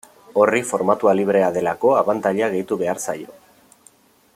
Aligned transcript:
Horri 0.43 0.61
formatua 0.69 1.13
librea 1.19 1.51
delako 1.59 1.93
abantaila 2.01 2.51
gehitu 2.57 2.79
behar 2.83 3.05
zaio. 3.11 3.41